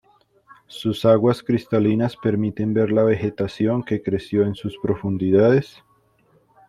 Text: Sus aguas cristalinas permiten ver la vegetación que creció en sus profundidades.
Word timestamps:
Sus 0.65 1.05
aguas 1.05 1.43
cristalinas 1.43 2.17
permiten 2.17 2.73
ver 2.73 2.91
la 2.91 3.03
vegetación 3.03 3.83
que 3.83 4.01
creció 4.01 4.43
en 4.47 4.55
sus 4.55 4.75
profundidades. 4.79 5.77